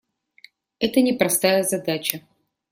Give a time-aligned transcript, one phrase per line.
[0.79, 2.21] Это непростая задача.